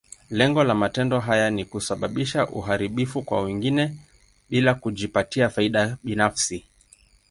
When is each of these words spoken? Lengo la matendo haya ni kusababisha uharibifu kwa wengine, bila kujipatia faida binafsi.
Lengo 0.29 0.63
la 0.63 0.73
matendo 0.75 1.19
haya 1.21 1.49
ni 1.51 1.65
kusababisha 1.65 2.47
uharibifu 2.49 3.21
kwa 3.23 3.41
wengine, 3.41 3.97
bila 4.49 4.73
kujipatia 4.73 5.49
faida 5.49 5.97
binafsi. 6.03 6.65